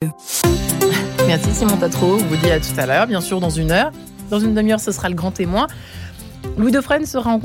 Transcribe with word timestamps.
Merci 1.26 1.52
Simon 1.52 1.76
Tatro, 1.76 2.14
on 2.14 2.16
vous 2.16 2.36
dit 2.36 2.50
à 2.50 2.58
tout 2.58 2.68
à 2.78 2.86
l'heure, 2.86 3.06
bien 3.06 3.20
sûr 3.20 3.38
dans 3.38 3.50
une 3.50 3.70
heure. 3.70 3.92
Dans 4.30 4.40
une 4.40 4.54
demi-heure, 4.54 4.80
ce 4.80 4.92
sera 4.92 5.10
le 5.10 5.14
grand 5.14 5.30
témoin. 5.30 5.66
Louis 6.56 6.72
Defresne 6.72 7.04
sera 7.04 7.32
en, 7.32 7.40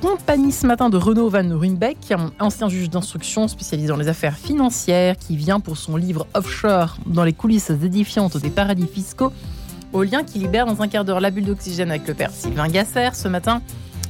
compagnie 0.00 0.50
ce 0.50 0.66
matin 0.66 0.88
de 0.88 0.96
Renaud 0.96 1.28
Van 1.28 1.46
Ruymbeck, 1.46 2.14
ancien 2.38 2.70
juge 2.70 2.88
d'instruction 2.88 3.48
spécialisé 3.48 3.88
dans 3.88 3.98
les 3.98 4.08
affaires 4.08 4.38
financières, 4.38 5.18
qui 5.18 5.36
vient 5.36 5.60
pour 5.60 5.76
son 5.76 5.96
livre 5.96 6.26
Offshore 6.32 6.96
dans 7.04 7.22
les 7.22 7.34
coulisses 7.34 7.68
édifiantes 7.68 8.38
des 8.38 8.48
paradis 8.48 8.86
fiscaux, 8.86 9.30
au 9.92 10.02
lien 10.02 10.24
qui 10.24 10.38
libère 10.38 10.64
dans 10.64 10.80
un 10.80 10.88
quart 10.88 11.04
d'heure 11.04 11.20
la 11.20 11.30
bulle 11.30 11.44
d'oxygène 11.44 11.90
avec 11.90 12.08
le 12.08 12.14
père 12.14 12.30
Sylvain 12.30 12.68
Gasser 12.68 13.10
ce 13.12 13.28
matin. 13.28 13.60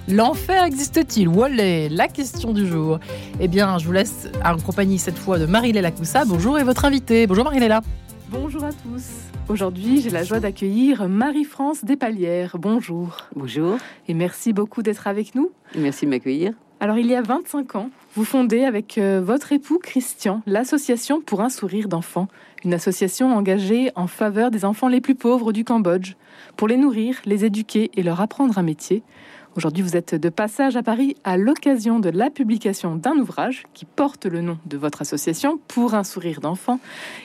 L'enfer 0.08 0.64
existe-t-il? 0.64 1.28
Voilà 1.28 1.88
la 1.88 2.08
question 2.08 2.52
du 2.52 2.66
jour. 2.66 2.98
Eh 3.38 3.48
bien, 3.48 3.78
je 3.78 3.86
vous 3.86 3.92
laisse 3.92 4.28
en 4.44 4.56
compagnie 4.58 4.98
cette 4.98 5.18
fois 5.18 5.38
de 5.38 5.46
Marie-Léla 5.46 5.90
Coussa. 5.90 6.24
Bonjour 6.24 6.58
et 6.58 6.64
votre 6.64 6.84
invitée. 6.84 7.26
Bonjour 7.26 7.44
Marie-Léla. 7.44 7.82
Bonjour 8.28 8.64
à 8.64 8.72
tous. 8.72 9.06
Aujourd'hui, 9.48 10.00
j'ai 10.00 10.10
la 10.10 10.22
joie 10.22 10.40
d'accueillir 10.40 11.08
Marie-France 11.08 11.84
Despalières. 11.84 12.56
Bonjour. 12.58 13.16
Bonjour. 13.34 13.76
Et 14.08 14.14
merci 14.14 14.52
beaucoup 14.52 14.82
d'être 14.82 15.06
avec 15.06 15.34
nous. 15.34 15.50
Merci 15.76 16.06
de 16.06 16.10
m'accueillir. 16.10 16.54
Alors, 16.82 16.96
il 16.96 17.06
y 17.06 17.14
a 17.14 17.20
25 17.20 17.76
ans, 17.76 17.90
vous 18.14 18.24
fondez 18.24 18.64
avec 18.64 18.96
euh, 18.96 19.20
votre 19.22 19.52
époux 19.52 19.78
Christian 19.78 20.40
l'association 20.46 21.20
pour 21.20 21.42
un 21.42 21.50
sourire 21.50 21.88
d'enfant, 21.88 22.26
une 22.64 22.72
association 22.72 23.36
engagée 23.36 23.90
en 23.96 24.06
faveur 24.06 24.50
des 24.50 24.64
enfants 24.64 24.88
les 24.88 25.02
plus 25.02 25.14
pauvres 25.14 25.52
du 25.52 25.62
Cambodge, 25.62 26.14
pour 26.56 26.68
les 26.68 26.78
nourrir, 26.78 27.16
les 27.26 27.44
éduquer 27.44 27.90
et 27.94 28.02
leur 28.02 28.22
apprendre 28.22 28.56
un 28.56 28.62
métier. 28.62 29.02
Aujourd'hui, 29.56 29.82
vous 29.82 29.96
êtes 29.96 30.14
de 30.14 30.28
passage 30.28 30.76
à 30.76 30.82
Paris 30.84 31.16
à 31.24 31.36
l'occasion 31.36 31.98
de 31.98 32.08
la 32.08 32.30
publication 32.30 32.94
d'un 32.94 33.16
ouvrage 33.16 33.64
qui 33.74 33.84
porte 33.84 34.26
le 34.26 34.42
nom 34.42 34.58
de 34.66 34.76
votre 34.76 35.02
association 35.02 35.58
pour 35.66 35.94
un 35.94 36.04
sourire 36.04 36.40
d'enfant 36.40 36.78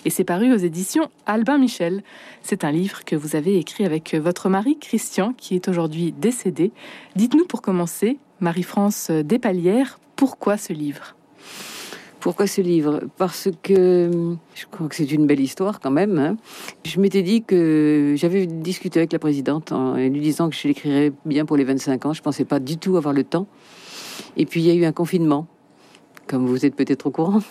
et 0.06 0.10
c'est 0.10 0.24
paru 0.24 0.52
aux 0.52 0.58
éditions 0.58 1.12
Albin 1.28 1.60
Michel. 1.60 2.04
C'est 2.42 2.64
un 2.64 2.72
livre 2.72 3.06
que 3.06 3.16
vous 3.16 3.36
avez 3.36 3.60
écrit 3.60 3.86
avec 3.86 4.16
votre 4.16 4.50
mari 4.50 4.80
Christian 4.80 5.34
qui 5.34 5.54
est 5.54 5.68
aujourd'hui 5.68 6.14
décédé. 6.14 6.72
Dites-nous 7.16 7.46
pour 7.46 7.62
commencer, 7.62 8.18
Marie-France 8.40 9.12
Despalières, 9.12 10.00
pourquoi 10.16 10.58
ce 10.58 10.74
livre? 10.74 11.16
Pourquoi 12.26 12.48
ce 12.48 12.60
livre? 12.60 13.02
Parce 13.20 13.50
que 13.62 14.10
je 14.56 14.66
crois 14.72 14.88
que 14.88 14.96
c'est 14.96 15.12
une 15.12 15.28
belle 15.28 15.40
histoire 15.40 15.80
quand 15.80 15.92
même. 15.92 16.18
Hein. 16.18 16.38
Je 16.84 17.00
m'étais 17.00 17.22
dit 17.22 17.44
que 17.44 18.16
j'avais 18.18 18.48
discuté 18.48 18.98
avec 18.98 19.14
la 19.14 19.20
présidente 19.20 19.72
en 19.72 19.94
lui 19.94 20.22
disant 20.22 20.50
que 20.50 20.56
je 20.56 20.68
l'écrirais 20.68 21.12
bien 21.26 21.46
pour 21.46 21.56
les 21.56 21.64
25 21.64 22.04
ans. 22.08 22.14
Je 22.14 22.24
pensais 22.24 22.44
pas 22.44 22.60
du 22.60 22.78
tout 22.80 22.98
avoir 22.98 23.14
le 23.14 23.24
temps. 23.24 23.46
Et 24.38 24.48
puis 24.48 24.62
il 24.62 24.66
y 24.66 24.72
a 24.72 24.74
eu 24.74 24.86
un 24.86 24.92
confinement, 24.92 25.46
comme 26.26 26.48
vous 26.48 26.66
êtes 26.66 26.76
peut-être 26.76 27.06
au 27.06 27.12
courant. 27.12 27.42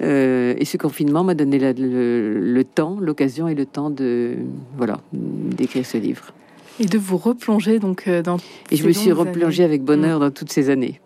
Euh, 0.00 0.54
et 0.56 0.64
ce 0.64 0.76
confinement 0.76 1.24
m'a 1.24 1.34
donné 1.34 1.58
le, 1.58 2.62
temps, 2.62 2.98
l'occasion 3.00 3.48
et 3.48 3.56
le 3.56 3.66
temps 3.66 3.90
de 3.90 4.36
voilà 4.76 5.00
d'écrire 5.12 5.84
ce 5.84 5.98
livre. 5.98 6.32
Et 6.78 6.86
de 6.86 6.98
vous 6.98 7.16
replonger 7.16 7.80
donc 7.80 8.06
euh, 8.06 8.22
dans. 8.22 8.36
Et 8.70 8.76
je 8.76 8.86
me 8.86 8.92
suis 8.92 9.10
replongée 9.10 9.64
avec 9.64 9.82
bonheur 9.82 10.18
mmh. 10.18 10.22
dans 10.22 10.30
toutes 10.30 10.52
ces 10.52 10.70
années. 10.70 11.00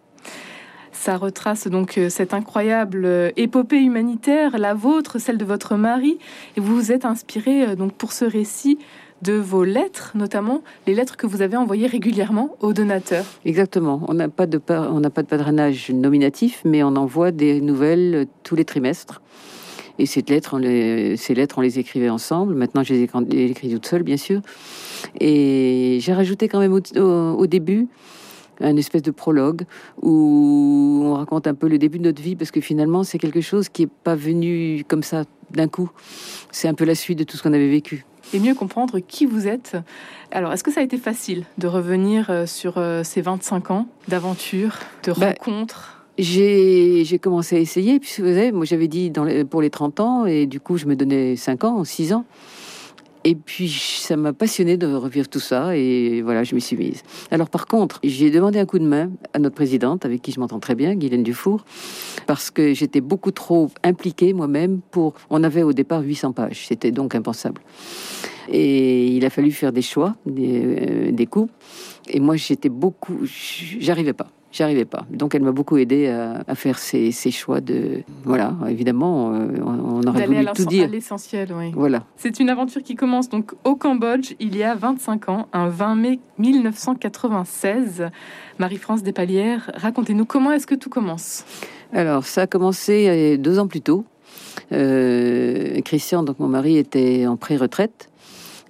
Ça 1.03 1.17
retrace 1.17 1.67
donc 1.67 1.99
euh, 1.99 2.09
cette 2.09 2.33
incroyable 2.33 3.05
euh, 3.05 3.31
épopée 3.37 3.81
humanitaire, 3.81 4.57
la 4.57 4.73
vôtre, 4.73 5.19
celle 5.19 5.37
de 5.37 5.45
votre 5.45 5.75
mari, 5.75 6.17
et 6.57 6.61
vous 6.61 6.77
vous 6.77 6.93
êtes 6.93 7.05
inspiré 7.05 7.65
euh, 7.65 7.75
donc 7.75 7.93
pour 7.93 8.13
ce 8.13 8.25
récit 8.25 8.79
de 9.21 9.33
vos 9.33 9.65
lettres, 9.65 10.13
notamment 10.15 10.63
les 10.87 10.95
lettres 10.95 11.17
que 11.17 11.27
vous 11.27 11.43
avez 11.43 11.57
envoyées 11.57 11.89
régulièrement 11.89 12.57
aux 12.61 12.73
donateurs. 12.73 13.25
Exactement. 13.45 14.05
On 14.07 14.15
n'a 14.15 14.29
pas 14.29 14.47
de 14.47 14.61
on 14.69 15.01
n'a 15.01 15.11
pas 15.11 15.25
de 15.25 15.27
padrinage 15.27 15.91
nominatif, 15.91 16.63
mais 16.65 16.85
on 16.85 16.95
envoie 16.95 17.33
des 17.33 17.61
nouvelles 17.61 18.29
tous 18.45 18.55
les 18.55 18.65
trimestres. 18.65 19.23
Et 19.99 20.07
ces 20.07 20.23
lettres, 20.23 20.55
on 20.55 20.59
les, 20.59 21.17
ces 21.17 21.35
lettres, 21.35 21.59
on 21.59 21.63
les 21.63 21.81
écrivait 21.81 22.11
ensemble. 22.11 22.55
Maintenant, 22.55 22.85
je 22.85 22.95
les 22.95 23.03
écris 23.03 23.71
toutes 23.71 23.87
seules, 23.87 24.05
bien 24.05 24.17
sûr. 24.17 24.41
Et 25.19 25.99
j'ai 26.01 26.13
rajouté 26.13 26.47
quand 26.47 26.61
même 26.61 26.73
au 26.73 27.47
début 27.49 27.89
un 28.63 28.77
espèce 28.77 29.03
de 29.03 29.11
prologue 29.11 29.63
où 30.01 31.03
on 31.05 31.15
raconte 31.15 31.47
un 31.47 31.55
peu 31.55 31.69
le 31.69 31.79
début 31.79 31.99
de 31.99 32.05
notre 32.05 32.23
vie 32.23 32.37
parce 32.37 32.51
que 32.51 32.61
finalement 32.61 33.03
c'est 33.05 33.19
quelque 33.19 33.41
chose 33.41 33.69
qui 33.69 33.83
n'est 33.83 33.91
pas 34.05 34.15
venu 34.15 34.85
comme 34.89 35.03
ça 35.03 35.25
d'un 35.51 35.69
coup. 35.69 35.91
C'est 36.51 36.69
un 36.69 36.75
peu 36.75 36.85
la 36.85 36.95
suite 36.95 37.19
de 37.19 37.25
tout 37.25 37.37
ce 37.37 37.43
qu'on 37.43 37.53
avait 37.53 37.69
vécu. 37.69 38.05
Et 38.35 38.39
mieux 38.39 38.55
comprendre 38.55 38.99
qui 39.01 39.27
vous 39.27 39.47
êtes. 39.47 39.77
Alors, 40.31 40.53
est-ce 40.53 40.65
que 40.65 40.71
ça 40.71 40.81
a 40.81 40.83
été 40.83 40.97
facile 40.97 41.45
de 41.59 41.67
revenir 41.67 42.31
euh, 42.31 42.47
sur 42.47 42.79
euh, 42.79 43.03
ces 43.03 43.21
25 43.21 43.71
ans 43.71 43.87
d'aventure, 44.09 44.79
de 45.03 45.13
bah, 45.13 45.35
rencontres? 45.39 46.03
j'ai, 46.19 47.19
commencé 47.21 47.57
à 47.57 47.59
essayer, 47.59 47.99
puisque 47.99 48.21
vous 48.21 48.27
savez, 48.27 48.53
moi 48.53 48.65
j'avais 48.65 48.89
dit 48.89 49.11
dans 49.11 49.27
pour 49.47 49.63
les 49.63 49.71
30 49.71 50.01
ans, 50.01 50.27
et 50.27 50.47
du 50.47 50.61
coup 50.61 50.77
je 50.77 50.87
me 50.87 50.97
donnais 50.97 51.37
5 51.37 51.65
ans, 51.65 51.85
6 51.85 52.13
ans. 52.13 52.25
Et 53.25 53.35
puis, 53.37 53.69
ça 53.69 54.17
m'a 54.17 54.33
passionné 54.33 54.77
de 54.77 54.87
revivre 54.87 55.29
tout 55.29 55.41
ça. 55.41 55.77
Et 55.77 56.23
voilà, 56.23 56.43
je 56.43 56.55
m'y 56.55 56.61
suis 56.61 56.77
mise. 56.77 57.03
Alors, 57.31 57.49
par 57.49 57.67
contre, 57.67 58.01
j'ai 58.03 58.31
demandé 58.31 58.59
un 58.59 58.67
coup 58.67 58.79
de 58.79 58.87
main 58.87 59.11
à 59.33 59.39
notre 59.39 59.55
présidente, 59.55 60.05
avec 60.05 60.23
qui 60.23 60.33
je 60.33 60.41
m'entends 60.41 60.59
très 60.59 60.75
bien, 60.75 60.95
Guylaine 60.95 61.23
Dufour, 61.23 61.65
parce 62.27 62.51
que 62.51 62.75
j'étais 62.75 63.01
beaucoup 63.01 63.31
trop 63.31 63.71
impliquée 63.85 64.33
moi-même 64.33 64.81
pour. 64.91 65.15
On 65.31 65.45
avait 65.45 65.63
au 65.63 65.73
départ 65.73 66.03
800 66.03 66.33
pages. 66.33 66.67
C'était 66.67 66.91
donc 66.91 67.15
impensable. 67.15 67.63
Et 68.49 69.07
il 69.07 69.25
a 69.25 69.31
fallu 69.31 69.53
faire 69.53 69.73
des 69.73 69.83
choix, 69.83 70.17
des, 70.27 70.63
euh, 70.65 71.13
des 71.13 71.27
coups. 71.27 71.53
Et 72.09 72.19
moi, 72.19 72.37
j'étais 72.37 72.69
beaucoup. 72.69 73.21
J'arrivais 73.79 74.13
pas. 74.13 74.29
J'arrivais 74.53 74.85
pas. 74.85 75.07
Donc 75.11 75.35
elle 75.35 75.43
m'a 75.43 75.53
beaucoup 75.53 75.79
aidé 75.79 76.09
à, 76.09 76.55
faire 76.55 76.79
ces, 76.79 77.11
choix 77.31 77.61
de 77.61 78.03
voilà 78.25 78.55
évidemment 78.69 79.33
euh, 79.33 79.49
on, 79.65 80.03
aurait 80.07 80.27
voulu 80.27 80.45
tout 80.55 80.67
dire. 80.67 80.89
l'essentiel, 80.89 81.53
oui. 81.57 81.73
Voilà. 81.75 82.05
C'est 82.17 82.39
une 82.39 82.51
aventure 82.51 82.83
qui 82.83 82.95
commence 82.95 83.31
donc 83.31 83.55
au 83.65 83.77
Cambodge 83.77 84.35
il 84.41 84.55
y 84.57 84.63
a 84.63 84.75
25 84.75 85.29
ans, 85.31 85.49
un 85.53 85.69
20 85.69 85.95
mai 85.95 86.21
1996. 86.39 88.11
Marie-France 88.59 89.03
Despalières, 89.03 89.71
racontez-nous 89.75 90.27
comment 90.27 90.53
est-ce 90.53 90.67
que 90.67 90.75
tout 90.75 90.91
commence 90.91 91.45
Alors 91.93 92.25
ça 92.25 92.43
a 92.43 92.47
commencé 92.47 93.09
euh, 93.09 93.37
deux 93.39 93.59
ans 93.59 93.67
plus 93.67 93.81
tôt. 93.81 94.05
Euh, 94.73 95.81
Christian, 95.81 96.23
donc 96.23 96.39
mon 96.39 96.49
mari, 96.49 96.77
était 96.77 97.27
en 97.27 97.37
pré-retraite 97.37 98.11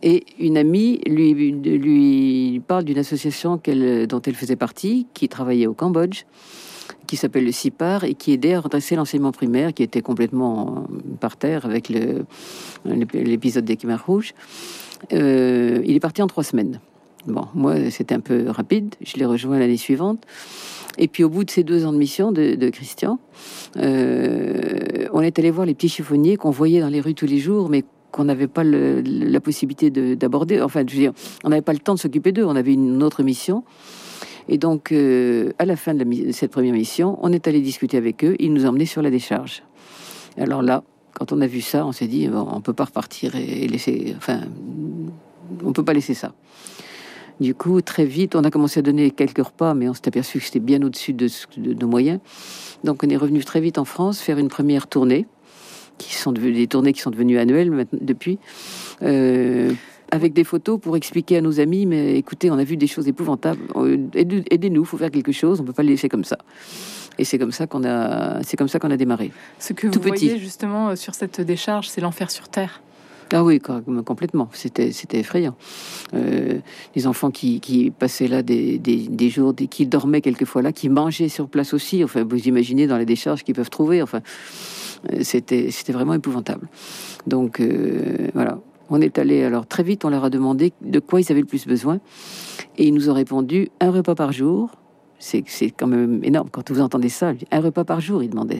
et 0.02 0.24
une 0.38 0.56
amie 0.56 1.00
lui, 1.06 2.60
parle 2.66 2.84
d'une 2.84 2.98
association 2.98 3.60
dont 3.64 4.22
elle 4.22 4.34
faisait 4.34 4.56
partie, 4.56 5.06
qui 5.14 5.28
travaillait 5.28 5.66
au 5.66 5.74
Cambodge, 5.74 6.24
qui 7.06 7.16
s'appelle 7.16 7.44
le 7.44 7.52
CIPAR 7.52 8.04
et 8.04 8.14
qui 8.14 8.32
aidait 8.32 8.54
à 8.54 8.60
redresser 8.60 8.96
l'enseignement 8.96 9.32
primaire, 9.32 9.72
qui 9.72 9.82
était 9.82 10.02
complètement 10.02 10.86
par 11.20 11.36
terre 11.36 11.66
avec 11.66 11.92
l'épisode 12.84 13.64
des 13.64 13.76
Khmer 13.76 13.96
rouges. 14.04 14.34
Euh, 15.12 15.82
il 15.84 15.94
est 15.94 16.00
parti 16.00 16.22
en 16.22 16.26
trois 16.26 16.44
semaines. 16.44 16.80
Bon, 17.26 17.46
moi, 17.54 17.90
c'était 17.90 18.14
un 18.14 18.20
peu 18.20 18.48
rapide. 18.48 18.94
Je 19.00 19.16
l'ai 19.16 19.24
rejoint 19.24 19.58
l'année 19.58 19.76
suivante. 19.76 20.24
Et 20.98 21.06
puis, 21.06 21.22
au 21.22 21.28
bout 21.28 21.44
de 21.44 21.50
ces 21.50 21.62
deux 21.62 21.86
ans 21.86 21.92
de 21.92 21.98
mission 21.98 22.32
de, 22.32 22.70
Christian, 22.70 23.18
euh, 23.76 25.06
on 25.12 25.20
est 25.20 25.38
allé 25.38 25.50
voir 25.50 25.64
les 25.64 25.74
petits 25.74 25.88
chiffonniers 25.88 26.36
qu'on 26.36 26.50
voyait 26.50 26.80
dans 26.80 26.88
les 26.88 27.00
rues 27.00 27.14
tous 27.14 27.26
les 27.26 27.38
jours, 27.38 27.68
mais 27.68 27.84
qu'on 28.12 28.24
n'avait 28.24 28.46
pas 28.46 28.62
la 28.62 29.40
possibilité 29.40 29.90
d'aborder. 29.90 30.60
Enfin, 30.60 30.84
je 30.86 30.92
veux 30.92 31.00
dire, 31.00 31.12
on 31.42 31.48
n'avait 31.48 31.62
pas 31.62 31.72
le 31.72 31.78
temps 31.80 31.94
de 31.94 31.98
s'occuper 31.98 32.30
d'eux. 32.30 32.44
On 32.44 32.54
avait 32.54 32.74
une 32.74 33.02
autre 33.02 33.22
mission. 33.22 33.64
Et 34.48 34.58
donc, 34.58 34.92
euh, 34.92 35.52
à 35.58 35.64
la 35.64 35.76
fin 35.76 35.94
de, 35.94 36.32
cette 36.32 36.50
première 36.50 36.74
mission, 36.74 37.18
on 37.22 37.32
est 37.32 37.48
allé 37.48 37.60
discuter 37.60 37.96
avec 37.96 38.24
eux. 38.24 38.36
Ils 38.38 38.52
nous 38.52 38.66
emmenaient 38.66 38.86
sur 38.86 39.02
la 39.02 39.10
décharge. 39.10 39.62
Alors 40.36 40.62
là, 40.62 40.84
quand 41.14 41.32
on 41.32 41.40
a 41.40 41.46
vu 41.46 41.60
ça, 41.60 41.86
on 41.86 41.92
s'est 41.92 42.06
dit, 42.06 42.28
bon, 42.28 42.46
on 42.52 42.60
peut 42.60 42.72
pas 42.72 42.84
repartir 42.84 43.34
et, 43.34 43.66
laisser. 43.66 44.14
Enfin, 44.16 44.40
on 45.64 45.72
peut 45.72 45.84
pas 45.84 45.92
laisser 45.92 46.14
ça. 46.14 46.32
Du 47.40 47.54
coup, 47.54 47.80
très 47.80 48.04
vite, 48.04 48.36
on 48.36 48.44
a 48.44 48.50
commencé 48.50 48.80
à 48.80 48.82
donner 48.82 49.10
quelques 49.10 49.44
repas, 49.44 49.74
mais 49.74 49.88
on 49.88 49.94
s'est 49.94 50.06
aperçu 50.06 50.38
que 50.38 50.44
c'était 50.44 50.60
bien 50.60 50.82
au-dessus 50.82 51.12
de, 51.12 51.28
de, 51.56 51.74
nos 51.74 51.88
moyens. 51.88 52.20
Donc, 52.84 53.02
on 53.04 53.08
est 53.08 53.16
revenu 53.16 53.42
très 53.42 53.60
vite 53.60 53.78
en 53.78 53.84
France 53.84 54.20
faire 54.20 54.38
une 54.38 54.48
première 54.48 54.86
tournée 54.86 55.26
qui 55.98 56.14
sont 56.14 56.32
devenues, 56.32 56.54
des 56.54 56.66
tournées 56.66 56.92
qui 56.92 57.00
sont 57.00 57.10
devenues 57.10 57.38
annuelles 57.38 57.86
depuis. 57.92 58.38
Euh, 59.02 59.72
avec 60.12 60.34
des 60.34 60.44
photos 60.44 60.78
pour 60.78 60.96
expliquer 60.96 61.38
à 61.38 61.40
nos 61.40 61.58
amis, 61.58 61.86
mais 61.86 62.16
écoutez, 62.16 62.50
on 62.50 62.58
a 62.58 62.64
vu 62.64 62.76
des 62.76 62.86
choses 62.86 63.08
épouvantables. 63.08 63.62
Euh, 63.76 63.96
aidez-nous, 64.14 64.82
il 64.82 64.86
faut 64.86 64.98
faire 64.98 65.10
quelque 65.10 65.32
chose. 65.32 65.60
On 65.60 65.64
peut 65.64 65.72
pas 65.72 65.82
le 65.82 65.88
laisser 65.88 66.10
comme 66.10 66.24
ça. 66.24 66.36
Et 67.18 67.24
c'est 67.24 67.38
comme 67.38 67.50
ça 67.50 67.66
qu'on 67.66 67.82
a, 67.84 68.42
c'est 68.42 68.58
comme 68.58 68.68
ça 68.68 68.78
qu'on 68.78 68.90
a 68.90 68.96
démarré. 68.98 69.32
Ce 69.58 69.72
que 69.72 69.86
vous 69.86 70.00
voyez 70.00 70.38
justement 70.38 70.90
euh, 70.90 70.96
sur 70.96 71.14
cette 71.14 71.40
décharge, 71.40 71.88
c'est 71.88 72.02
l'enfer 72.02 72.30
sur 72.30 72.48
terre. 72.48 72.82
Ah 73.34 73.42
oui, 73.42 73.60
complètement. 73.60 74.50
C'était, 74.52 74.92
c'était 74.92 75.20
effrayant. 75.20 75.54
Euh, 76.12 76.58
les 76.94 77.06
enfants 77.06 77.30
qui, 77.30 77.60
qui, 77.60 77.90
passaient 77.90 78.28
là 78.28 78.42
des, 78.42 78.78
des, 78.78 79.08
des, 79.08 79.30
jours, 79.30 79.54
qui 79.54 79.86
dormaient 79.86 80.20
quelquefois 80.20 80.60
là, 80.60 80.70
qui 80.70 80.90
mangeaient 80.90 81.30
sur 81.30 81.48
place 81.48 81.72
aussi. 81.72 82.04
Enfin, 82.04 82.24
vous 82.28 82.46
imaginez 82.46 82.86
dans 82.86 82.98
les 82.98 83.06
décharges 83.06 83.42
qu'ils 83.42 83.54
peuvent 83.54 83.70
trouver. 83.70 84.02
Enfin, 84.02 84.20
c'était, 85.22 85.70
c'était 85.70 85.92
vraiment 85.92 86.14
épouvantable. 86.14 86.68
Donc 87.26 87.60
euh, 87.60 88.28
voilà. 88.34 88.58
On 88.90 89.00
est 89.00 89.18
allé 89.18 89.42
alors 89.42 89.66
très 89.66 89.82
vite. 89.82 90.04
On 90.04 90.10
leur 90.10 90.24
a 90.24 90.30
demandé 90.30 90.72
de 90.82 90.98
quoi 90.98 91.20
ils 91.20 91.30
avaient 91.30 91.40
le 91.40 91.46
plus 91.46 91.66
besoin, 91.66 92.00
et 92.76 92.86
ils 92.86 92.94
nous 92.94 93.08
ont 93.08 93.14
répondu 93.14 93.70
un 93.80 93.90
repas 93.90 94.14
par 94.14 94.32
jour. 94.32 94.70
C'est, 95.18 95.44
c'est 95.46 95.70
quand 95.70 95.86
même 95.86 96.22
énorme 96.24 96.48
quand 96.50 96.70
vous 96.70 96.80
entendez 96.80 97.08
ça. 97.08 97.32
Un 97.50 97.60
repas 97.60 97.84
par 97.84 98.00
jour, 98.00 98.22
ils 98.22 98.30
demandaient. 98.30 98.58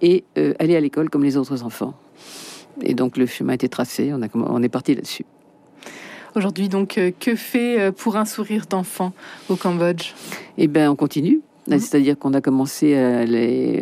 Et 0.00 0.24
aller 0.58 0.76
à 0.76 0.80
l'école 0.80 1.10
comme 1.10 1.24
les 1.24 1.36
autres 1.36 1.62
enfants. 1.64 1.94
Et 2.80 2.94
donc 2.94 3.16
le 3.16 3.26
chemin 3.26 3.52
a 3.52 3.54
été 3.54 3.68
tracé, 3.68 4.12
on, 4.14 4.22
a, 4.22 4.28
on 4.34 4.62
est 4.62 4.68
parti 4.68 4.94
là-dessus. 4.94 5.24
Aujourd'hui, 6.34 6.70
donc, 6.70 6.96
euh, 6.96 7.10
que 7.18 7.34
fait 7.34 7.78
euh, 7.78 7.92
pour 7.92 8.16
un 8.16 8.24
sourire 8.24 8.64
d'enfant 8.64 9.12
au 9.50 9.56
Cambodge? 9.56 10.14
Eh 10.56 10.66
bien, 10.66 10.90
on 10.90 10.96
continue. 10.96 11.42
Mhm. 11.68 11.78
C'est-à-dire 11.78 12.18
qu'on 12.18 12.34
a 12.34 12.40
commencé 12.40 12.96
à, 12.96 13.24
les, 13.24 13.80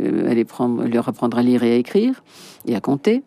leur 0.90 1.08
apprendre 1.08 1.38
à 1.38 1.42
lire 1.42 1.62
et 1.62 1.72
à 1.72 1.76
écrire 1.76 2.22
et 2.66 2.74
à 2.76 2.80
compter. 2.80 3.22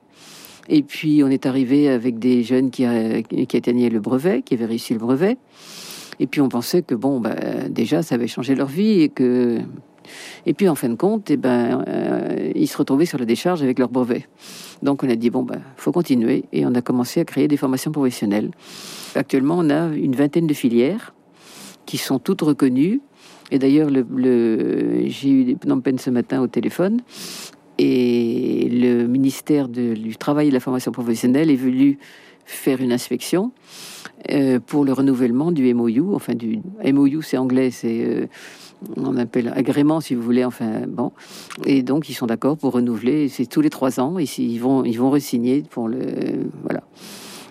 Et 0.69 0.83
puis, 0.83 1.23
on 1.23 1.27
est 1.29 1.45
arrivé 1.45 1.89
avec 1.89 2.19
des 2.19 2.43
jeunes 2.43 2.69
qui, 2.71 2.85
a- 2.85 3.21
qui 3.21 3.57
atteignaient 3.57 3.89
le 3.89 3.99
brevet, 3.99 4.41
qui 4.43 4.53
avaient 4.53 4.65
réussi 4.65 4.93
le 4.93 4.99
brevet. 4.99 5.37
Et 6.19 6.27
puis, 6.27 6.39
on 6.41 6.49
pensait 6.49 6.83
que, 6.83 6.95
bon, 6.95 7.19
bah, 7.19 7.35
déjà, 7.69 8.01
ça 8.03 8.15
avait 8.15 8.27
changé 8.27 8.55
leur 8.55 8.67
vie 8.67 9.01
et 9.01 9.09
que. 9.09 9.59
Et 10.45 10.53
puis, 10.53 10.67
en 10.69 10.75
fin 10.75 10.89
de 10.89 10.95
compte, 10.95 11.31
eh 11.31 11.37
ben, 11.37 11.83
euh, 11.87 12.51
ils 12.55 12.67
se 12.67 12.77
retrouvaient 12.77 13.05
sur 13.05 13.17
la 13.17 13.25
décharge 13.25 13.63
avec 13.63 13.79
leur 13.79 13.89
brevet. 13.89 14.27
Donc, 14.83 15.03
on 15.03 15.09
a 15.09 15.15
dit, 15.15 15.29
bon, 15.29 15.43
bah, 15.43 15.55
faut 15.77 15.91
continuer. 15.91 16.43
Et 16.53 16.65
on 16.65 16.75
a 16.75 16.81
commencé 16.81 17.19
à 17.21 17.25
créer 17.25 17.47
des 17.47 17.57
formations 17.57 17.91
professionnelles. 17.91 18.51
Actuellement, 19.15 19.55
on 19.57 19.69
a 19.69 19.87
une 19.87 20.15
vingtaine 20.15 20.45
de 20.45 20.53
filières 20.53 21.13
qui 21.85 21.97
sont 21.97 22.19
toutes 22.19 22.41
reconnues. 22.41 23.01
Et 23.51 23.59
d'ailleurs, 23.59 23.89
le, 23.89 24.05
le- 24.15 25.03
j'ai 25.07 25.29
eu 25.29 25.57
Phnom 25.61 25.81
Penh 25.81 25.97
ce 25.99 26.09
matin 26.09 26.41
au 26.41 26.47
téléphone. 26.47 27.01
Et 27.79 28.69
le 28.71 29.07
ministère 29.07 29.67
du 29.67 30.15
Travail 30.17 30.47
et 30.47 30.49
de 30.49 30.53
la 30.53 30.59
Formation 30.59 30.91
professionnelle 30.91 31.49
est 31.49 31.55
venu 31.55 31.97
faire 32.45 32.81
une 32.81 32.91
inspection 32.91 33.51
euh, 34.31 34.59
pour 34.59 34.85
le 34.85 34.93
renouvellement 34.93 35.51
du 35.51 35.73
MOU. 35.73 36.13
Enfin, 36.13 36.35
du 36.35 36.59
MOU, 36.85 37.21
c'est 37.21 37.37
anglais, 37.37 37.71
c'est 37.71 38.05
euh, 38.05 38.27
on 38.97 39.17
appelle 39.17 39.51
agrément, 39.55 40.01
si 40.01 40.13
vous 40.13 40.21
voulez. 40.21 40.45
Enfin, 40.45 40.81
bon. 40.87 41.11
Et 41.65 41.83
donc, 41.83 42.09
ils 42.09 42.13
sont 42.13 42.27
d'accord 42.27 42.57
pour 42.57 42.73
renouveler. 42.73 43.27
C'est 43.29 43.45
tous 43.47 43.61
les 43.61 43.69
trois 43.69 43.99
ans. 43.99 44.19
Et 44.19 44.25
ils 44.37 44.59
vont, 44.59 44.83
ils 44.83 44.99
vont 44.99 45.09
re-signer 45.09 45.63
pour 45.69 45.87
le 45.87 45.97
voilà. 46.63 46.83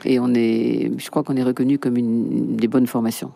Et 0.05 0.19
on 0.21 0.33
est, 0.35 0.93
je 0.99 1.11
crois 1.11 1.23
qu'on 1.23 1.37
est 1.37 1.43
reconnu 1.43 1.79
comme 1.79 1.97
une 1.97 2.57
des 2.57 2.69
bonnes 2.69 2.87
formations. 2.87 3.31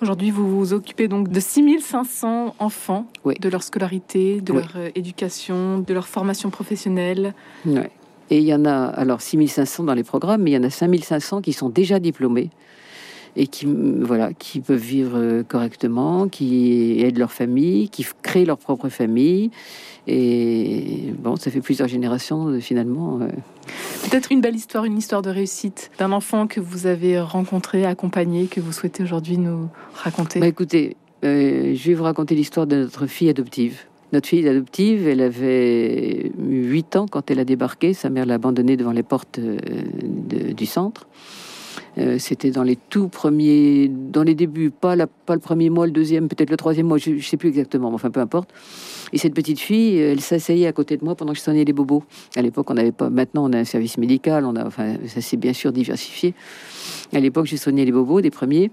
Aujourd'hui, 0.00 0.30
vous 0.30 0.48
vous 0.58 0.72
occupez 0.72 1.08
donc 1.08 1.28
de 1.28 1.40
6500 1.40 2.54
enfants, 2.60 3.06
Oui. 3.24 3.34
de 3.40 3.48
leur 3.48 3.62
scolarité, 3.64 4.40
de 4.40 4.52
Oui. 4.52 4.58
leur 4.58 4.72
euh, 4.76 4.90
éducation, 4.94 5.78
de 5.80 5.92
leur 5.92 6.06
formation 6.06 6.50
professionnelle. 6.50 7.34
Ouais. 7.66 7.90
Et 8.30 8.38
il 8.38 8.44
y 8.44 8.54
en 8.54 8.64
a 8.64 8.74
alors 8.86 9.20
6500 9.20 9.84
dans 9.84 9.94
les 9.94 10.04
programmes, 10.04 10.42
mais 10.42 10.52
il 10.52 10.54
y 10.54 10.58
en 10.58 10.62
a 10.62 10.70
5500 10.70 11.40
qui 11.40 11.52
sont 11.52 11.68
déjà 11.68 11.98
diplômés 11.98 12.50
et 13.40 13.46
qui, 13.46 13.66
voilà, 14.00 14.32
qui 14.32 14.58
peuvent 14.60 14.76
vivre 14.80 15.16
euh, 15.16 15.42
correctement, 15.44 16.28
qui 16.28 16.96
aident 17.00 17.18
leur 17.18 17.30
famille, 17.32 17.88
qui 17.88 18.04
créent 18.22 18.44
leur 18.44 18.58
propre 18.58 18.88
famille. 18.88 19.50
Et 20.08 21.12
bon, 21.18 21.36
ça 21.36 21.50
fait 21.50 21.60
plusieurs 21.60 21.86
générations 21.88 22.48
euh, 22.48 22.60
finalement. 22.60 23.20
euh. 23.22 23.28
Peut-être 24.10 24.32
une 24.32 24.40
belle 24.40 24.56
histoire, 24.56 24.84
une 24.84 24.98
histoire 24.98 25.22
de 25.22 25.30
réussite 25.30 25.90
d'un 25.98 26.10
enfant 26.12 26.46
que 26.46 26.60
vous 26.60 26.86
avez 26.86 27.20
rencontré, 27.20 27.84
accompagné, 27.86 28.46
que 28.46 28.60
vous 28.60 28.72
souhaitez 28.72 29.02
aujourd'hui 29.04 29.38
nous 29.38 29.68
raconter. 29.94 30.40
Bah, 30.40 30.46
écoutez, 30.48 30.96
euh, 31.24 31.74
je 31.76 31.88
vais 31.88 31.94
vous 31.94 32.04
raconter 32.04 32.34
l'histoire 32.34 32.66
de 32.66 32.76
notre 32.76 33.06
fille 33.06 33.28
adoptive. 33.28 33.80
Notre 34.12 34.26
fille 34.26 34.48
adoptive, 34.48 35.06
elle 35.06 35.20
avait 35.20 36.32
8 36.38 36.96
ans 36.96 37.06
quand 37.08 37.30
elle 37.30 37.38
a 37.38 37.44
débarqué. 37.44 37.92
Sa 37.92 38.08
mère 38.08 38.24
l'a 38.26 38.34
abandonnée 38.34 38.76
devant 38.78 38.92
les 38.92 39.02
portes 39.02 39.38
de- 39.38 40.52
du 40.52 40.64
centre. 40.66 41.06
Euh, 41.98 42.18
C'était 42.18 42.50
dans 42.50 42.62
les 42.62 42.76
tout 42.76 43.08
premiers, 43.08 43.88
dans 43.88 44.22
les 44.22 44.34
débuts, 44.34 44.70
pas, 44.70 44.94
le 44.96 45.06
premier 45.38 45.70
mois, 45.70 45.86
le 45.86 45.92
deuxième, 45.92 46.28
peut-être 46.28 46.50
le 46.50 46.56
troisième 46.56 46.86
mois, 46.86 46.98
je 46.98 47.10
ne 47.10 47.20
sais 47.20 47.36
plus 47.36 47.48
exactement, 47.48 47.90
mais 47.90 47.96
enfin 47.96 48.10
peu 48.10 48.20
importe. 48.20 48.50
Et 49.12 49.18
cette 49.18 49.34
petite 49.34 49.58
fille, 49.58 49.98
elle 49.98 50.20
s'asseyait 50.20 50.66
à 50.66 50.72
côté 50.72 50.96
de 50.96 51.04
moi 51.04 51.14
pendant 51.14 51.32
que 51.32 51.38
je 51.38 51.42
soignais 51.42 51.64
les 51.64 51.72
bobos. 51.72 52.04
À 52.36 52.42
l'époque, 52.42 52.70
on 52.70 52.74
n'avait 52.74 52.92
pas. 52.92 53.10
Maintenant, 53.10 53.48
on 53.48 53.52
a 53.52 53.58
un 53.58 53.64
service 53.64 53.98
médical. 53.98 54.44
On 54.44 54.54
a, 54.54 54.66
enfin, 54.66 54.96
ça 55.06 55.20
s'est 55.20 55.36
bien 55.36 55.52
sûr 55.52 55.72
diversifié. 55.72 56.34
À 57.12 57.20
l'époque, 57.20 57.46
j'ai 57.46 57.56
soigné 57.56 57.84
les 57.84 57.92
bobos, 57.92 58.20
des 58.20 58.30
premiers. 58.30 58.70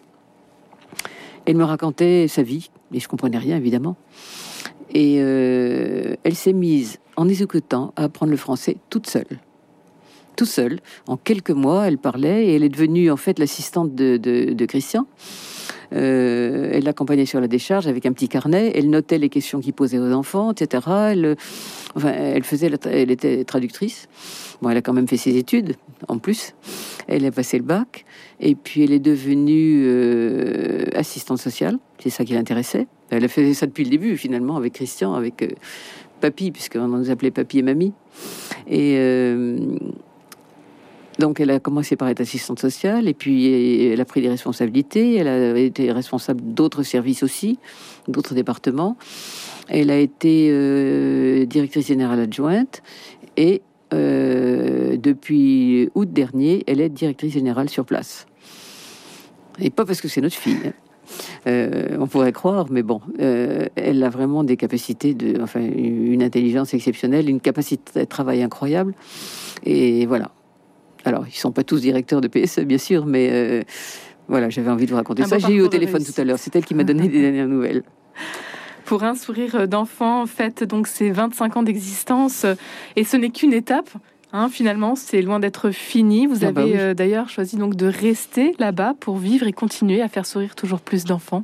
Elle 1.46 1.56
me 1.56 1.64
racontait 1.64 2.28
sa 2.28 2.44
vie, 2.44 2.70
et 2.94 3.00
je 3.00 3.08
comprenais 3.08 3.38
rien 3.38 3.58
évidemment. 3.58 3.96
Et 4.94 5.18
euh, 5.20 6.16
elle 6.24 6.36
s'est 6.36 6.54
mise, 6.54 7.00
en 7.18 7.28
écoutant, 7.28 7.94
à 7.96 8.04
apprendre 8.06 8.32
le 8.32 8.38
français 8.38 8.78
toute 8.90 9.08
seule. 9.08 9.40
Tout 10.36 10.46
seule. 10.46 10.80
En 11.08 11.18
quelques 11.18 11.52
mois, 11.52 11.88
elle 11.88 11.98
parlait 11.98 12.48
et 12.48 12.56
elle 12.56 12.64
est 12.64 12.70
devenue 12.70 13.10
en 13.12 13.18
fait 13.18 13.40
l'assistante 13.40 13.96
de, 13.96 14.66
Christian. 14.66 15.08
Euh, 15.94 16.72
elle 16.74 16.84
l'accompagnait 16.84 17.26
sur 17.26 17.40
la 17.40 17.48
décharge 17.48 17.88
avec 17.88 18.06
un 18.06 18.12
petit 18.12 18.28
carnet. 18.28 18.72
Elle 18.76 18.90
notait 18.90 19.18
les 19.18 19.30
questions 19.30 19.62
qu'il 19.62 19.74
posait 19.74 20.00
aux 20.00 20.12
enfants, 20.12 20.52
etc. 20.52 20.88
Elle, 21.96 22.44
faisait, 22.44 22.72
elle 22.86 23.12
était 23.12 23.44
traductrice. 23.46 24.08
Bon, 24.62 24.70
elle 24.70 24.78
a 24.78 24.82
quand 24.82 24.94
même 24.94 25.08
fait 25.08 25.18
ses 25.18 25.38
études 25.38 25.76
en 26.08 26.18
plus. 26.18 26.54
Elle 27.08 27.26
a 27.26 27.32
passé 27.32 27.58
le 27.58 27.64
bac. 27.64 28.06
Et 28.40 28.56
puis 28.56 28.84
elle 28.84 28.92
est 28.92 29.00
devenue 29.00 29.84
euh, 29.86 30.86
assistante 30.96 31.40
sociale. 31.40 31.78
C'est 32.00 32.10
ça 32.10 32.26
qui 32.26 32.34
l'intéressait. 32.34 32.88
Elle 33.10 33.24
a 33.24 33.28
fait 33.28 33.54
ça 33.54 33.66
depuis 33.66 33.84
le 33.84 33.90
début 33.90 34.18
finalement 34.18 34.58
avec 34.58 34.74
Christian, 34.74 35.14
avec 35.14 35.44
euh, 35.44 35.48
Papy, 36.22 36.52
puisqu'on 36.52 36.88
nous 36.88 37.10
appelait 37.10 37.32
Papy 37.32 37.60
et 37.60 37.62
Mamie. 37.62 37.94
Euh, 38.72 39.78
donc 41.20 41.40
elle 41.40 41.52
a 41.52 41.60
commencé 41.60 41.96
par 41.96 42.10
être 42.10 42.22
assistante 42.22 42.60
sociale 42.60 43.08
et 43.08 43.14
puis 43.14 43.86
elle 43.88 44.02
a 44.02 44.06
pris 44.06 44.22
des 44.22 44.30
responsabilités. 44.30 45.16
Elle 45.16 45.28
a 45.28 45.58
été 45.58 45.92
responsable 45.92 46.42
d'autres 46.54 46.84
services 46.84 47.24
aussi, 47.24 47.60
d'autres 48.08 48.34
départements. 48.34 48.98
Elle 49.68 49.90
a 49.92 49.98
été 49.98 50.50
euh, 50.52 51.46
directrice 51.46 51.88
générale 51.88 52.20
adjointe 52.20 52.84
et 53.38 53.62
euh, 53.94 54.98
depuis 54.98 55.90
août 55.96 56.12
dernier, 56.12 56.64
elle 56.68 56.82
est 56.82 56.90
directrice 56.90 57.34
générale 57.34 57.70
sur 57.70 57.86
place. 57.86 58.28
Et 59.60 59.70
pas 59.70 59.86
parce 59.86 60.02
que 60.02 60.08
c'est 60.08 60.22
notre 60.22 60.36
fille. 60.36 60.58
hein. 60.66 60.74
Euh, 61.48 61.98
on 62.00 62.08
pourrait 62.08 62.32
croire, 62.32 62.66
mais 62.72 62.82
bon, 62.82 63.00
elle 63.20 64.04
a 64.04 64.10
vraiment 64.10 64.44
des 64.44 64.58
capacités 64.58 65.16
enfin, 65.40 65.62
une 65.62 66.24
intelligence 66.24 66.74
exceptionnelle, 66.74 67.30
une 67.30 67.40
capacité 67.40 68.00
de 68.00 68.06
travail 68.06 68.42
incroyable. 68.42 68.96
Et 69.64 70.08
voilà. 70.08 70.32
Alors, 71.06 71.26
ils 71.28 71.36
sont 71.36 71.52
pas 71.52 71.64
tous 71.64 71.80
directeurs 71.82 72.20
de 72.22 72.28
PSE, 72.28 72.60
bien 72.62 72.78
sûr, 72.80 73.06
mais 73.06 73.30
euh, 73.32 73.62
voilà, 74.28 74.50
j'avais 74.50 74.70
envie 74.72 74.86
de 74.86 74.90
vous 74.92 74.98
raconter 74.98 75.24
Un 75.24 75.28
ça. 75.28 75.38
J'ai 75.40 75.54
eu 75.54 75.62
au 75.62 75.68
téléphone 75.68 76.04
tout 76.04 76.20
à 76.20 76.24
l'heure. 76.24 76.40
C'est 76.40 76.56
elle 76.56 76.66
qui 76.66 76.74
m'a 76.74 76.84
donné 76.84 77.08
les 77.08 77.22
dernières 77.22 77.48
nouvelles. 77.48 77.84
Pour 78.86 79.04
un 79.04 79.16
sourire 79.16 79.68
d'enfant, 79.68 80.26
faites 80.26 80.64
donc 80.64 80.88
ces 80.88 81.10
25 81.12 81.58
ans 81.58 81.64
d'existence. 81.64 82.46
Et 82.96 83.04
ce 83.04 83.18
n'est 83.18 83.30
qu'une 83.30 83.54
étape. 83.54 83.90
hein, 84.34 84.50
finalement, 84.50 84.96
c'est 84.96 85.22
loin 85.22 85.40
d'être 85.40 85.72
fini. 85.72 86.28
Vous 86.28 86.40
Ah 86.44 86.48
avez 86.48 86.54
bah 86.54 86.64
oui. 86.66 86.74
euh, 86.76 86.94
d'ailleurs 86.94 87.30
choisi 87.30 87.56
donc 87.58 87.76
de 87.76 87.86
rester 87.88 88.54
là-bas 88.60 88.94
pour 89.00 89.18
vivre 89.18 89.48
et 89.48 89.54
continuer 89.54 90.02
à 90.02 90.08
faire 90.10 90.26
sourire 90.26 90.56
toujours 90.56 90.82
plus 90.82 91.04
d'enfants. 91.06 91.44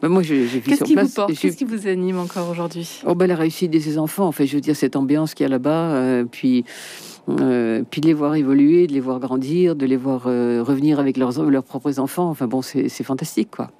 Bah, 0.00 0.08
moi, 0.08 0.22
vis 0.22 0.60
Qu'est-ce 0.64 0.76
sur 0.78 0.86
qui 0.86 0.94
vous 0.94 1.00
place. 1.00 1.14
porte 1.14 1.34
Je- 1.34 1.40
Qu'est-ce 1.40 1.56
qui 1.56 1.64
vous 1.64 1.86
anime 1.88 2.18
encore 2.18 2.48
aujourd'hui? 2.48 3.02
Oh 3.04 3.14
ben 3.16 3.26
la 3.26 3.34
réussite 3.36 3.70
de 3.72 3.78
ses 3.80 3.98
enfants, 3.98 4.26
en 4.26 4.32
fait, 4.32 4.46
je 4.46 4.54
veux 4.54 4.60
dire 4.60 4.76
cette 4.76 4.94
ambiance 4.96 5.34
qu'il 5.34 5.44
y 5.44 5.46
a 5.46 5.50
là-bas, 5.50 5.90
euh, 5.90 6.24
puis 6.24 6.64
euh, 7.28 7.82
puis 7.90 8.00
de 8.00 8.06
les 8.06 8.12
voir 8.14 8.34
évoluer, 8.36 8.86
de 8.86 8.92
les 8.92 9.00
voir 9.00 9.18
grandir, 9.20 9.74
de 9.74 9.84
les 9.86 9.96
voir 9.96 10.24
euh, 10.26 10.62
revenir 10.62 11.00
avec 11.00 11.16
leurs 11.16 11.42
leurs 11.42 11.64
propres 11.64 11.98
enfants. 11.98 12.28
Enfin 12.30 12.46
bon, 12.46 12.62
c'est 12.62 12.88
fantastique 13.02 13.50
quoi. 13.50 13.70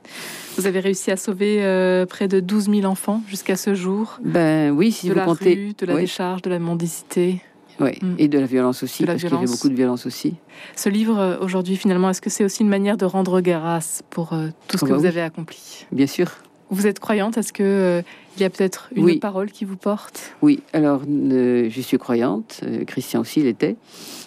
Vous 0.56 0.66
avez 0.66 0.80
réussi 0.80 1.10
à 1.10 1.16
sauver 1.16 1.58
euh, 1.64 2.06
près 2.06 2.28
de 2.28 2.40
12 2.40 2.70
000 2.70 2.84
enfants 2.84 3.22
jusqu'à 3.28 3.56
ce 3.56 3.74
jour. 3.74 4.18
Ben 4.24 4.70
oui, 4.72 4.90
si 4.90 5.06
de 5.08 5.12
vous 5.12 5.18
la 5.18 5.24
comptez, 5.26 5.54
rue, 5.54 5.72
de 5.78 5.86
la 5.86 5.94
oui. 5.94 6.00
décharge, 6.02 6.42
de 6.42 6.50
la 6.50 6.58
mendicité. 6.58 7.40
ouais, 7.78 7.98
Mm. 8.00 8.14
et 8.18 8.28
de 8.28 8.38
la 8.38 8.46
violence 8.46 8.82
aussi, 8.82 9.04
la 9.04 9.12
parce 9.12 9.22
qu'il 9.22 9.32
y 9.32 9.36
avait 9.36 9.46
beaucoup 9.46 9.68
de 9.68 9.74
violence 9.74 10.06
aussi. 10.06 10.34
Ce 10.74 10.88
livre, 10.88 11.38
aujourd'hui, 11.42 11.76
finalement, 11.76 12.08
est-ce 12.10 12.22
que 12.22 12.30
c'est 12.30 12.42
aussi 12.44 12.62
une 12.62 12.70
manière 12.70 12.96
de 12.96 13.04
rendre 13.04 13.40
grâce 13.42 14.02
pour 14.08 14.30
tout 14.66 14.78
ce 14.78 14.84
Oh 14.84 14.86
que 14.86 14.90
bah 14.92 14.96
vous 14.96 15.02
oui. 15.02 15.08
avez 15.08 15.20
accompli? 15.20 15.86
Bien 15.92 16.06
sûr. 16.06 16.30
Vous 16.70 16.86
êtes 16.86 16.98
croyante 17.00 17.36
Est-ce 17.36 17.52
que 17.52 18.02
il 18.36 18.42
y 18.42 18.44
a 18.44 18.50
peut-être 18.50 18.88
une 18.94 19.04
Oui. 19.04 19.18
parole 19.18 19.50
qui 19.50 19.64
vous 19.64 19.76
porte? 19.76 20.32
Oui, 20.42 20.60
alors 20.72 21.02
euh, 21.08 21.68
je 21.70 21.80
suis 21.80 21.98
croyante, 21.98 22.60
euh, 22.62 22.84
Christian 22.84 23.20
aussi 23.20 23.42
l'était. 23.42 23.76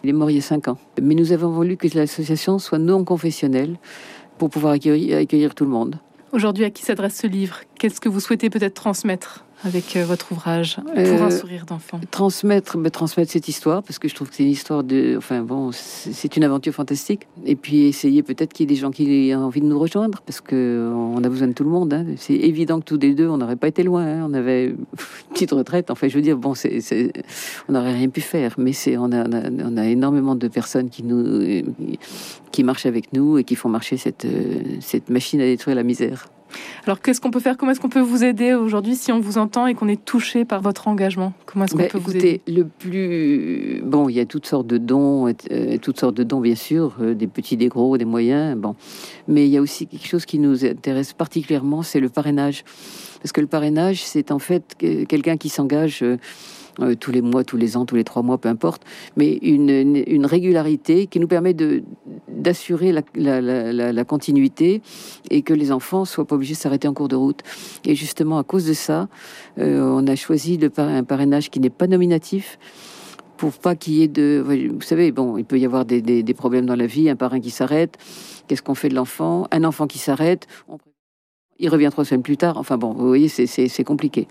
Il 0.03 0.09
est 0.09 0.13
mort 0.13 0.29
il 0.31 0.35
y 0.35 0.39
a 0.39 0.41
cinq 0.41 0.67
ans. 0.67 0.77
Mais 1.01 1.15
nous 1.15 1.31
avons 1.31 1.49
voulu 1.49 1.77
que 1.77 1.87
l'association 1.95 2.59
soit 2.59 2.79
non 2.79 3.03
confessionnelle 3.03 3.77
pour 4.37 4.49
pouvoir 4.49 4.73
accueillir, 4.73 5.17
accueillir 5.17 5.53
tout 5.55 5.65
le 5.65 5.71
monde. 5.71 5.97
Aujourd'hui, 6.31 6.63
à 6.65 6.69
qui 6.69 6.83
s'adresse 6.83 7.15
ce 7.15 7.27
livre? 7.27 7.61
Qu'est-ce 7.79 8.01
que 8.01 8.09
vous 8.09 8.19
souhaitez 8.19 8.49
peut-être 8.49 8.73
transmettre 8.73 9.45
avec 9.63 9.95
euh, 9.97 10.05
votre 10.05 10.31
ouvrage 10.31 10.75
pour 10.77 10.97
Euh, 10.97 11.23
un 11.23 11.29
sourire 11.31 11.65
d'enfant? 11.65 11.99
transmettre, 12.11 12.77
ben, 12.77 12.89
transmettre 12.89 13.31
cette 13.31 13.47
histoire 13.47 13.83
parce 13.83 13.99
que 13.99 14.07
je 14.07 14.15
trouve 14.15 14.29
que 14.29 14.35
c'est 14.35 14.43
une 14.43 14.49
histoire 14.49 14.83
de, 14.83 15.15
enfin 15.17 15.41
bon, 15.41 15.71
c'est 15.73 16.35
une 16.37 16.43
aventure 16.43 16.73
fantastique. 16.73 17.27
Et 17.45 17.55
puis 17.55 17.87
essayer 17.87 18.21
peut-être 18.23 18.51
qu'il 18.53 18.65
y 18.69 18.71
ait 18.71 18.75
des 18.75 18.79
gens 18.79 18.91
qui 18.91 19.29
aient 19.29 19.35
envie 19.35 19.61
de 19.61 19.65
nous 19.65 19.79
rejoindre 19.79 20.21
parce 20.25 20.39
que 20.41 20.91
on 20.93 21.23
a 21.23 21.29
besoin 21.29 21.47
de 21.47 21.53
tout 21.53 21.63
le 21.63 21.69
monde. 21.69 21.93
hein. 21.93 22.05
C'est 22.17 22.35
évident 22.35 22.79
que 22.79 22.85
tous 22.85 22.97
les 22.97 23.13
deux, 23.13 23.27
on 23.29 23.37
n'aurait 23.37 23.55
pas 23.57 23.67
été 23.69 23.83
loin. 23.83 24.05
hein. 24.05 24.27
On 24.29 24.33
avait 24.33 24.65
une 24.67 24.85
petite 25.33 25.51
retraite. 25.51 25.89
Enfin, 25.89 26.07
je 26.09 26.15
veux 26.15 26.21
dire, 26.21 26.37
bon, 26.37 26.53
on 27.67 27.71
n'aurait 27.73 27.93
rien 27.93 28.09
pu 28.09 28.21
faire. 28.21 28.55
Mais 28.57 28.73
c'est, 28.73 28.97
on 28.97 29.11
a, 29.11 29.25
on 29.27 29.33
a, 29.33 29.49
on 29.65 29.77
a 29.77 29.85
énormément 29.87 30.35
de 30.35 30.47
personnes 30.49 30.89
qui 30.89 31.03
nous, 31.03 31.63
qui 32.51 32.63
marchent 32.63 32.85
avec 32.85 33.13
nous 33.13 33.37
et 33.37 33.43
qui 33.45 33.55
font 33.55 33.69
marcher 33.69 33.95
cette, 33.97 34.25
euh, 34.25 34.61
cette 34.81 35.09
machine 35.09 35.39
à 35.41 35.45
détruire 35.45 35.75
la 35.75 35.83
misère. 35.83 36.27
Alors, 36.85 37.01
qu'est-ce 37.01 37.21
qu'on 37.21 37.31
peut 37.31 37.39
faire? 37.39 37.57
Comment 37.57 37.71
est-ce 37.71 37.79
qu'on 37.79 37.89
peut 37.89 37.99
vous 37.99 38.23
aider 38.23 38.53
aujourd'hui 38.53 38.95
si 38.95 39.11
on 39.11 39.19
vous 39.19 39.37
entend 39.37 39.67
et 39.67 39.75
qu'on 39.75 39.87
est 39.87 40.03
touché 40.03 40.45
par 40.45 40.61
votre 40.61 40.87
engagement? 40.87 41.33
Comment 41.45 41.65
est-ce 41.65 41.73
qu'on 41.73 41.79
Ben, 41.79 41.87
peut 41.89 41.97
vous 41.99 42.15
aider? 42.15 42.41
le 42.47 42.63
plus 42.65 43.81
bon, 43.85 44.09
il 44.09 44.15
y 44.15 44.19
a 44.19 44.25
toutes 44.25 44.45
sortes 44.45 44.67
de 44.67 44.77
dons, 44.77 45.27
euh, 45.51 45.77
toutes 45.81 45.99
sortes 45.99 46.15
de 46.15 46.23
dons 46.23 46.39
bien 46.41 46.55
sûr, 46.55 46.95
euh, 47.01 47.13
des 47.13 47.27
petits, 47.27 47.57
des 47.57 47.67
gros, 47.67 47.97
des 47.97 48.05
moyens. 48.05 48.57
Bon, 48.57 48.75
mais 49.27 49.45
il 49.45 49.51
y 49.51 49.57
a 49.57 49.61
aussi 49.61 49.87
quelque 49.87 50.07
chose 50.07 50.25
qui 50.25 50.39
nous 50.39 50.65
intéresse 50.65 51.13
particulièrement, 51.13 51.83
c'est 51.83 51.99
le 51.99 52.09
parrainage, 52.09 52.63
parce 53.21 53.31
que 53.31 53.41
le 53.41 53.47
parrainage, 53.47 54.01
c'est 54.03 54.31
en 54.31 54.39
fait 54.39 54.75
que- 54.77 55.03
quelqu'un 55.05 55.37
qui 55.37 55.49
s'engage. 55.49 55.99
euh, 56.03 56.17
euh, 56.79 56.95
tous 56.95 57.11
les 57.11 57.21
mois, 57.21 57.43
tous 57.43 57.57
les 57.57 57.77
ans, 57.77 57.85
tous 57.85 57.95
les 57.95 58.03
trois 58.03 58.21
mois, 58.21 58.37
peu 58.37 58.49
importe, 58.49 58.83
mais 59.17 59.33
une, 59.41 60.25
régularité 60.25 61.07
qui 61.07 61.19
nous 61.19 61.27
permet 61.27 61.55
d'assurer 62.27 62.93
la, 63.15 64.03
continuité 64.03 64.81
et 65.29 65.41
que 65.41 65.53
les 65.53 65.71
enfants 65.71 66.05
soient 66.05 66.25
pas 66.25 66.35
obligés 66.35 66.53
de 66.53 66.59
s'arrêter 66.59 66.87
en 66.87 66.93
cours 66.93 67.07
de 67.07 67.15
route. 67.15 67.41
Et 67.85 67.95
justement, 67.95 68.37
à 68.37 68.43
cause 68.43 68.65
de 68.65 68.73
ça, 68.73 69.07
euh, 69.57 69.81
on 69.81 70.05
a 70.07 70.15
choisi 70.15 70.59
un 70.77 71.03
parrainage 71.03 71.49
qui 71.49 71.59
n'est 71.59 71.69
pas 71.69 71.87
nominatif 71.87 72.57
pour 73.39 73.53
pas 73.53 73.75
qu'il 73.75 73.93
y 73.93 74.03
ait 74.03 74.09
de... 74.09 74.43
Vous 74.45 74.81
savez, 74.81 75.13
bon, 75.13 75.37
il 75.37 75.45
peut 75.45 75.57
y 75.57 75.65
avoir 75.65 75.85
des, 75.85 76.33
problèmes 76.33 76.65
dans 76.65 76.75
la 76.75 76.87
vie, 76.87 77.09
un 77.09 77.15
parrain 77.15 77.39
qui 77.39 77.51
s'arrête, 77.51 77.97
qu'est-ce 78.47 78.61
qu'on 78.61 78.75
fait 78.75 78.89
de 78.89 78.95
l'enfant? 78.95 79.47
Un 79.51 79.63
enfant 79.63 79.87
qui 79.87 79.97
s'arrête, 79.97 80.45
il 81.57 81.69
revient 81.69 81.87
trois 81.89 82.03
semaines 82.03 82.21
plus 82.21 82.35
tard, 82.35 82.57
enfin 82.57 82.77
bon, 82.77 82.93
vous 82.93 83.07
voyez, 83.07 83.29
c'est 83.29 83.83
compliqué. 83.85 84.27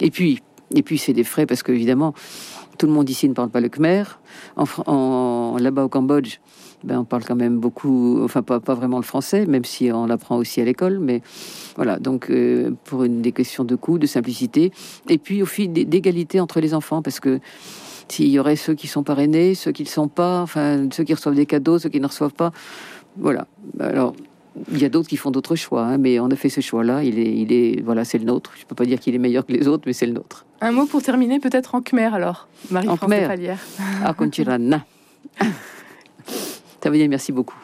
Et 0.00 0.10
puis, 0.10 0.40
et 0.74 0.82
puis 0.82 0.98
c'est 0.98 1.12
des 1.12 1.24
frais 1.24 1.46
parce 1.46 1.62
que 1.62 1.72
évidemment, 1.72 2.14
tout 2.78 2.86
le 2.86 2.92
monde 2.92 3.08
ici 3.10 3.28
ne 3.28 3.34
parle 3.34 3.50
pas 3.50 3.60
le 3.60 3.68
khmer. 3.68 4.04
En, 4.56 4.64
en- 4.86 5.56
là-bas 5.58 5.84
au 5.84 5.88
Cambodge, 5.88 6.38
ben, 6.82 7.00
on 7.00 7.04
parle 7.04 7.24
quand 7.24 7.36
même 7.36 7.58
beaucoup, 7.58 8.22
enfin 8.24 8.42
pas, 8.42 8.58
pas 8.60 8.74
vraiment 8.74 8.96
le 8.96 9.02
français, 9.02 9.44
même 9.44 9.64
si 9.66 9.90
on 9.92 10.06
l'apprend 10.06 10.36
aussi 10.36 10.60
à 10.62 10.64
l'école, 10.64 10.98
mais 10.98 11.20
voilà, 11.76 11.98
donc 11.98 12.30
euh, 12.30 12.70
pour 12.84 13.04
une 13.04 13.20
des 13.20 13.32
questions 13.32 13.64
de 13.64 13.76
coût, 13.76 13.98
de 13.98 14.06
simplicité, 14.06 14.72
et 15.08 15.18
puis 15.18 15.42
au 15.42 15.46
fil 15.46 15.72
d'é- 15.72 15.84
d'égalité 15.84 16.40
entre 16.40 16.60
les 16.60 16.72
enfants, 16.72 17.02
parce 17.02 17.20
que 17.20 17.38
s'il 18.08 18.28
y 18.28 18.38
aurait 18.38 18.56
ceux 18.56 18.74
qui 18.74 18.86
sont 18.86 19.02
parrainés, 19.02 19.54
ceux 19.54 19.72
qui 19.72 19.82
ne 19.82 19.88
le 19.88 19.92
sont 19.92 20.08
pas, 20.08 20.40
enfin 20.40 20.88
ceux 20.90 21.04
qui 21.04 21.12
reçoivent 21.12 21.34
des 21.34 21.46
cadeaux, 21.46 21.78
ceux 21.78 21.90
qui 21.90 22.00
ne 22.00 22.06
reçoivent 22.06 22.32
pas, 22.32 22.50
voilà. 23.18 23.46
Alors 23.78 24.14
il 24.72 24.78
y 24.78 24.84
a 24.84 24.88
d'autres 24.88 25.08
qui 25.08 25.16
font 25.16 25.30
d'autres 25.30 25.54
choix, 25.56 25.84
hein, 25.84 25.98
mais 25.98 26.18
on 26.18 26.28
a 26.28 26.34
fait 26.36 26.48
ce 26.48 26.60
choix-là. 26.60 27.04
Il 27.04 27.18
est, 27.20 27.32
il 27.32 27.52
est, 27.52 27.82
voilà, 27.82 28.04
c'est 28.04 28.18
le 28.18 28.24
nôtre. 28.24 28.52
Je 28.58 28.64
peux 28.66 28.74
pas 28.74 28.84
dire 28.84 28.98
qu'il 28.98 29.14
est 29.14 29.18
meilleur 29.18 29.46
que 29.46 29.52
les 29.52 29.68
autres, 29.68 29.84
mais 29.86 29.92
c'est 29.92 30.06
le 30.06 30.12
nôtre. 30.12 30.44
Un 30.62 30.72
mot 30.72 30.86
pour 30.86 31.02
terminer, 31.02 31.40
peut-être 31.40 31.74
en 31.74 31.80
khmer 31.80 32.14
alors, 32.14 32.46
Marie-France 32.70 33.10
Conchirana. 34.16 34.84
Ça 36.82 36.90
veut 36.90 36.96
dire 36.96 37.08
merci 37.08 37.32
beaucoup. 37.32 37.56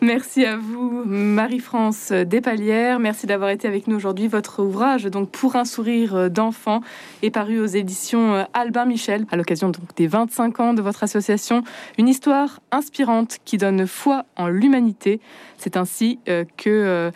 Merci 0.00 0.44
à 0.44 0.56
vous, 0.56 1.04
Marie-France 1.04 2.12
Despalières. 2.12 2.98
Merci 2.98 3.26
d'avoir 3.26 3.50
été 3.50 3.68
avec 3.68 3.86
nous 3.86 3.96
aujourd'hui. 3.96 4.28
Votre 4.28 4.62
ouvrage, 4.62 5.04
donc 5.04 5.30
Pour 5.30 5.56
un 5.56 5.64
sourire 5.64 6.30
d'enfant, 6.30 6.80
est 7.22 7.30
paru 7.30 7.60
aux 7.60 7.66
éditions 7.66 8.46
Albin 8.52 8.84
Michel, 8.84 9.26
à 9.30 9.36
l'occasion 9.36 9.70
donc 9.70 9.94
des 9.96 10.06
25 10.06 10.60
ans 10.60 10.74
de 10.74 10.82
votre 10.82 11.02
association. 11.02 11.62
Une 11.98 12.08
histoire 12.08 12.60
inspirante 12.72 13.38
qui 13.44 13.56
donne 13.56 13.86
foi 13.86 14.24
en 14.36 14.48
l'humanité. 14.48 15.20
C'est 15.56 15.76
ainsi 15.76 16.18
euh, 16.28 16.44
que 16.56 16.70
euh, 16.70 17.10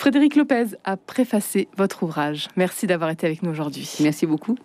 Frédéric 0.00 0.34
Lopez 0.34 0.68
a 0.84 0.96
préfacé 0.96 1.68
votre 1.76 2.04
ouvrage. 2.04 2.48
Merci 2.56 2.86
d'avoir 2.86 3.10
été 3.10 3.26
avec 3.26 3.42
nous 3.42 3.50
aujourd'hui. 3.50 3.86
Merci 4.00 4.24
beaucoup. 4.24 4.56